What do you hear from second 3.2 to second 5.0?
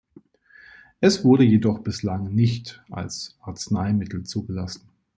Arzneimittel zugelassen.